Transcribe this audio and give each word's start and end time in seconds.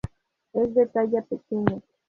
Es 0.53 0.73
de 0.73 0.87
talla 0.87 1.21
pequeña. 1.21 1.79